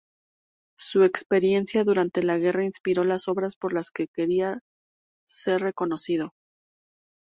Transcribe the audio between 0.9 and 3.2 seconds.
experiencia durante la guerra inspiró